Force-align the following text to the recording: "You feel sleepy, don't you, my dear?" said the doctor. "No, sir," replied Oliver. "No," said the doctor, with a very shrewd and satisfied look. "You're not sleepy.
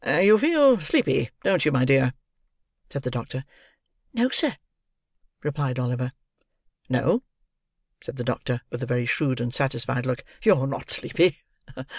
"You 0.03 0.39
feel 0.39 0.79
sleepy, 0.79 1.29
don't 1.43 1.63
you, 1.63 1.71
my 1.71 1.85
dear?" 1.85 2.13
said 2.89 3.03
the 3.03 3.11
doctor. 3.11 3.45
"No, 4.15 4.29
sir," 4.29 4.57
replied 5.43 5.77
Oliver. 5.77 6.11
"No," 6.89 7.21
said 8.03 8.15
the 8.15 8.23
doctor, 8.23 8.61
with 8.71 8.81
a 8.81 8.87
very 8.87 9.05
shrewd 9.05 9.39
and 9.39 9.53
satisfied 9.53 10.07
look. 10.07 10.23
"You're 10.41 10.65
not 10.65 10.89
sleepy. 10.89 11.43